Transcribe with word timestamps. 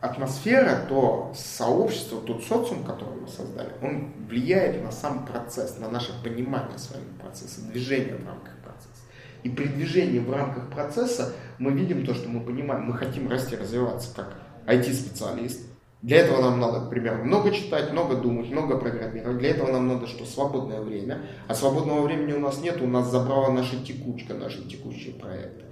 атмосфера, 0.00 0.86
то 0.88 1.32
сообщество, 1.34 2.20
тот 2.20 2.44
социум, 2.44 2.84
который 2.84 3.20
мы 3.20 3.28
создали, 3.28 3.72
он 3.82 4.12
влияет 4.28 4.82
на 4.82 4.92
сам 4.92 5.26
процесс, 5.26 5.78
на 5.78 5.88
наше 5.88 6.12
понимание 6.22 6.78
своего 6.78 7.06
процесса, 7.20 7.62
движение 7.62 8.16
в 8.16 8.26
рамках 8.26 8.56
процесса. 8.62 9.02
И 9.42 9.48
при 9.48 9.66
движении 9.66 10.18
в 10.18 10.32
рамках 10.32 10.70
процесса 10.70 11.32
мы 11.58 11.72
видим 11.72 12.04
то, 12.04 12.14
что 12.14 12.28
мы 12.28 12.40
понимаем, 12.40 12.84
мы 12.84 12.94
хотим 12.94 13.28
расти, 13.30 13.56
развиваться 13.56 14.14
как 14.14 14.34
IT-специалист. 14.66 15.66
Для 16.02 16.18
этого 16.18 16.40
нам 16.42 16.60
надо, 16.60 16.86
к 16.86 16.90
примеру, 16.90 17.24
много 17.24 17.50
читать, 17.50 17.90
много 17.90 18.16
думать, 18.16 18.50
много 18.50 18.78
программировать. 18.78 19.38
Для 19.38 19.50
этого 19.50 19.72
нам 19.72 19.88
надо 19.88 20.06
что? 20.06 20.24
Свободное 20.24 20.80
время. 20.80 21.22
А 21.48 21.54
свободного 21.54 22.02
времени 22.02 22.32
у 22.32 22.40
нас 22.40 22.60
нет, 22.60 22.80
у 22.82 22.86
нас 22.86 23.10
забрала 23.10 23.50
наша 23.50 23.82
текучка, 23.82 24.34
наши 24.34 24.62
текущие 24.68 25.14
проекты. 25.14 25.64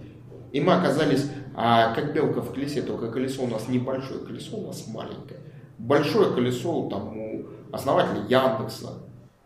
И 0.55 0.61
мы 0.61 0.75
оказались, 0.75 1.29
а, 1.57 1.93
как 1.95 2.14
белка 2.14 2.41
в 2.41 2.52
колесе, 2.52 2.80
только 2.80 3.11
колесо 3.11 3.43
у 3.43 3.48
нас 3.48 3.66
небольшое, 3.66 4.21
колесо 4.21 4.57
у 4.57 4.68
нас 4.68 4.86
маленькое. 4.86 5.40
Большое 5.79 6.32
колесо 6.32 6.89
там 6.89 7.18
у 7.18 7.46
основателя 7.72 8.21
Яндекса, 8.29 9.03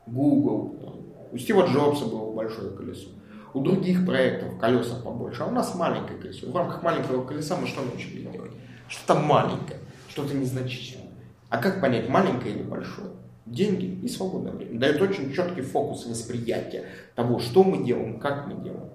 Google, 0.07 0.77
там, 0.83 0.95
у 1.33 1.39
Стива 1.39 1.67
Джобса 1.67 2.05
было 2.05 2.31
большое 2.35 2.73
колесо. 2.77 3.09
У 3.55 3.61
других 3.61 4.05
проектов 4.05 4.59
колеса 4.59 4.97
побольше, 5.03 5.45
а 5.45 5.47
у 5.47 5.51
нас 5.51 5.75
маленькое 5.75 6.19
колесо. 6.19 6.51
В 6.51 6.55
рамках 6.55 6.83
маленького 6.83 7.25
колеса 7.25 7.57
мы 7.57 7.67
что 7.67 7.81
научились 7.81 8.31
делать? 8.31 8.53
Что-то 8.89 9.19
маленькое, 9.19 9.79
что-то 10.11 10.35
незначительное. 10.35 11.09
А 11.49 11.57
как 11.57 11.81
понять, 11.81 12.11
маленькое 12.11 12.55
или 12.55 12.63
большое? 12.63 13.13
Деньги 13.47 13.99
и 14.05 14.09
свободное 14.09 14.53
время. 14.53 14.79
Дает 14.79 15.01
очень 15.01 15.33
четкий 15.33 15.63
фокус 15.63 16.05
восприятия 16.05 16.85
того, 17.15 17.39
что 17.39 17.65
мы 17.65 17.83
делаем, 17.83 18.21
как 18.21 18.47
мы 18.47 18.63
делаем. 18.63 18.91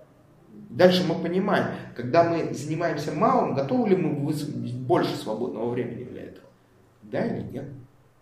Дальше 0.74 1.04
мы 1.08 1.14
понимаем, 1.14 1.68
когда 1.96 2.24
мы 2.24 2.52
занимаемся 2.52 3.12
малым, 3.12 3.54
готовы 3.54 3.90
ли 3.90 3.96
мы 3.96 4.34
больше 4.88 5.16
свободного 5.16 5.70
времени 5.70 6.04
для 6.06 6.24
этого? 6.24 6.48
Да 7.04 7.24
или 7.24 7.44
нет? 7.44 7.66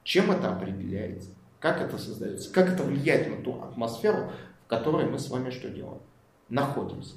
Чем 0.04 0.32
это 0.32 0.52
определяется? 0.52 1.30
Как 1.62 1.80
это 1.80 1.98
создается? 1.98 2.52
Как 2.52 2.68
это 2.68 2.84
влияет 2.84 3.30
на 3.30 3.42
ту 3.42 3.62
атмосферу, 3.64 4.32
в 4.66 4.68
которой 4.68 5.06
мы 5.06 5.18
с 5.18 5.30
вами 5.30 5.50
что 5.50 5.70
делаем? 5.70 6.02
Находимся. 6.50 7.16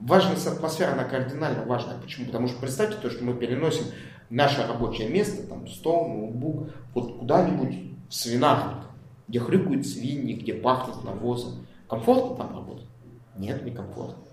Важность 0.00 0.48
атмосферы, 0.48 0.92
она 0.92 1.04
кардинально 1.04 1.64
важна. 1.64 1.94
Почему? 2.02 2.26
Потому 2.26 2.48
что 2.48 2.60
представьте 2.60 2.96
то, 3.00 3.08
что 3.08 3.22
мы 3.22 3.34
переносим 3.34 3.84
наше 4.30 4.66
рабочее 4.66 5.08
место, 5.08 5.46
там 5.46 5.68
стол, 5.68 6.08
ноутбук, 6.08 6.70
вот 6.92 7.18
куда-нибудь 7.18 7.92
в 8.08 8.12
свинарник, 8.12 8.82
где 9.28 9.38
хрюкают 9.38 9.86
свиньи, 9.86 10.34
где 10.34 10.54
пахнет 10.54 11.04
навозом. 11.04 11.66
Комфортно 11.88 12.34
там 12.36 12.56
работать? 12.56 12.88
Нет, 13.36 13.64
не 13.64 13.70
комфортно. 13.70 14.25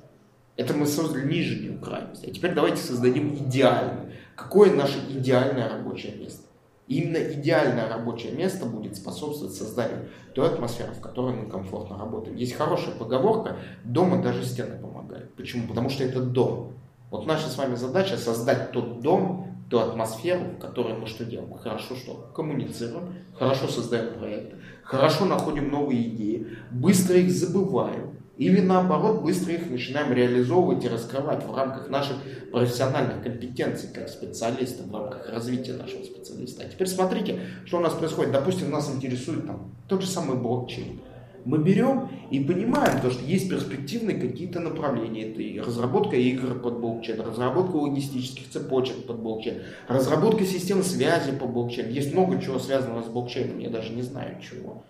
Это 0.56 0.74
мы 0.74 0.86
создали 0.86 1.28
нижнюю 1.28 1.80
крайность. 1.80 2.28
А 2.28 2.32
теперь 2.32 2.54
давайте 2.54 2.78
создадим 2.78 3.34
идеальное. 3.36 4.14
Какое 4.36 4.74
наше 4.74 5.00
идеальное 5.10 5.70
рабочее 5.70 6.16
место? 6.16 6.44
именно 6.88 7.18
идеальное 7.18 7.88
рабочее 7.90 8.34
место 8.34 8.66
будет 8.66 8.96
способствовать 8.96 9.54
созданию 9.54 10.10
той 10.34 10.48
атмосферы, 10.48 10.94
в 10.94 11.00
которой 11.00 11.36
мы 11.36 11.50
комфортно 11.50 11.98
работаем. 11.98 12.36
Есть 12.36 12.54
хорошая 12.54 12.96
поговорка, 12.96 13.58
дома 13.84 14.22
даже 14.22 14.46
стены 14.46 14.78
помогают. 14.80 15.34
Почему? 15.36 15.68
Потому 15.68 15.90
что 15.90 16.04
это 16.04 16.22
дом. 16.22 16.74
Вот 17.10 17.26
наша 17.26 17.48
с 17.48 17.58
вами 17.58 17.76
задача 17.76 18.18
создать 18.18 18.72
тот 18.72 19.02
дом, 19.02 19.48
ту 19.70 19.80
атмосферу, 19.80 20.46
в 20.58 20.60
которой 20.60 20.96
мы 20.96 21.08
что 21.08 21.26
делаем? 21.26 21.54
Хорошо 21.54 21.96
что? 21.96 22.32
Коммуницируем, 22.36 23.16
хорошо 23.38 23.68
создаем 23.68 24.18
проекты, 24.18 24.58
хорошо 24.84 25.26
находим 25.26 25.70
новые 25.70 26.10
идеи, 26.10 26.58
быстро 26.72 27.18
их 27.18 27.32
забываем, 27.32 28.18
или 28.38 28.62
наоборот, 28.62 29.22
быстро 29.22 29.54
их 29.54 29.70
начинаем 29.70 30.12
реализовывать 30.12 30.84
и 30.84 30.88
раскрывать 30.88 31.46
в 31.46 31.56
рамках 31.56 31.90
наших 31.90 32.18
профессиональных 32.52 33.22
компетенций 33.22 33.90
как 33.94 34.10
специалиста, 34.10 34.84
в 34.84 34.94
рамках 34.94 35.30
развития 35.30 35.74
нашего 35.74 36.04
специалиста. 36.04 36.64
А 36.64 36.70
теперь 36.70 36.88
смотрите, 36.88 37.40
что 37.66 37.78
у 37.78 37.82
нас 37.82 37.94
происходит. 37.94 38.32
Допустим, 38.32 38.72
нас 38.72 38.92
интересует 38.94 39.46
там 39.46 39.76
тот 39.88 40.02
же 40.02 40.08
самый 40.08 40.38
блокчейн. 40.38 41.00
Мы 41.46 41.60
берем 41.60 42.10
и 42.32 42.40
понимаем, 42.40 43.02
то, 43.02 43.12
что 43.12 43.24
есть 43.24 43.50
перспективные 43.50 44.18
какие-то 44.18 44.62
направления. 44.62 45.30
Это 45.30 45.42
и 45.42 45.60
разработка 45.60 46.16
игр 46.16 46.58
под 46.60 46.80
блокчейн, 46.80 47.20
разработка 47.20 47.76
логистических 47.76 48.50
цепочек 48.50 49.06
под 49.06 49.20
блокчейн, 49.20 49.62
разработка 49.88 50.46
систем 50.46 50.82
связи 50.84 51.34
по 51.34 51.46
блокчейну. 51.46 51.92
Есть 51.92 52.14
много 52.14 52.42
чего 52.42 52.58
связанного 52.60 53.04
с 53.04 53.08
блокчейном, 53.08 53.60
я 53.60 53.70
даже 53.70 53.92
не 53.92 54.02
знаю 54.02 54.38
чего. 54.42 54.84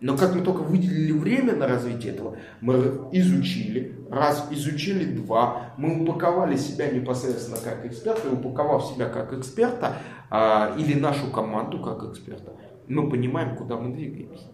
Но 0.00 0.16
как 0.16 0.34
мы 0.34 0.40
только 0.40 0.60
выделили 0.60 1.12
время 1.12 1.54
на 1.54 1.66
развитие 1.66 2.14
этого, 2.14 2.36
мы 2.62 3.08
изучили, 3.12 3.98
раз 4.10 4.48
изучили 4.50 5.04
два, 5.04 5.74
мы 5.76 6.02
упаковали 6.02 6.56
себя 6.56 6.90
непосредственно 6.90 7.58
как 7.62 7.84
эксперта, 7.84 8.26
и 8.26 8.32
упаковав 8.32 8.86
себя 8.86 9.10
как 9.10 9.34
эксперта 9.34 9.98
а, 10.30 10.74
или 10.78 10.98
нашу 10.98 11.30
команду 11.30 11.80
как 11.80 12.02
эксперта, 12.04 12.54
мы 12.88 13.10
понимаем, 13.10 13.56
куда 13.56 13.76
мы 13.76 13.94
двигаемся. 13.94 14.46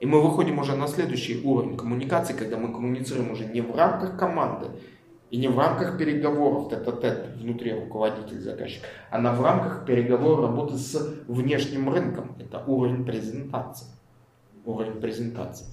И 0.00 0.06
мы 0.06 0.20
выходим 0.20 0.58
уже 0.58 0.74
на 0.74 0.88
следующий 0.88 1.40
уровень 1.44 1.76
коммуникации, 1.76 2.34
когда 2.34 2.56
мы 2.56 2.72
коммуницируем 2.72 3.30
уже 3.30 3.46
не 3.46 3.60
в 3.60 3.76
рамках 3.76 4.18
команды, 4.18 4.66
и 5.30 5.36
не 5.36 5.48
в 5.48 5.58
рамках 5.58 5.98
переговоров 5.98 6.68
тет-а-тет 6.68 7.36
внутри 7.36 7.72
руководитель 7.72 8.40
заказчик, 8.40 8.82
а 9.10 9.18
на 9.18 9.32
в 9.32 9.42
рамках 9.42 9.86
переговоров 9.86 10.40
работы 10.40 10.74
с 10.74 11.24
внешним 11.28 11.92
рынком. 11.92 12.36
Это 12.38 12.62
уровень 12.66 13.04
презентации 13.04 13.86
уровень 14.64 15.00
презентации. 15.00 15.66